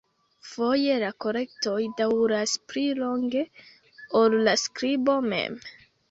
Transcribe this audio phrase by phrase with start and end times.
[0.51, 3.43] Foje la korektoj daŭras pli longe
[4.21, 5.59] ol la skribo mem.